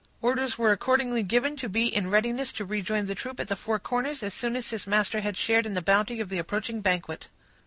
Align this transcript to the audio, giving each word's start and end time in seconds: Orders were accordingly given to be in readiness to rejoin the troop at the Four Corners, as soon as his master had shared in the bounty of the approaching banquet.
Orders 0.19 0.57
were 0.57 0.71
accordingly 0.71 1.21
given 1.21 1.55
to 1.57 1.69
be 1.69 1.85
in 1.85 2.09
readiness 2.09 2.51
to 2.53 2.65
rejoin 2.65 3.05
the 3.05 3.13
troop 3.13 3.39
at 3.39 3.49
the 3.49 3.55
Four 3.55 3.77
Corners, 3.77 4.23
as 4.23 4.33
soon 4.33 4.55
as 4.55 4.71
his 4.71 4.87
master 4.87 5.21
had 5.21 5.37
shared 5.37 5.67
in 5.67 5.75
the 5.75 5.79
bounty 5.79 6.19
of 6.19 6.29
the 6.29 6.39
approaching 6.39 6.81
banquet. 6.81 7.27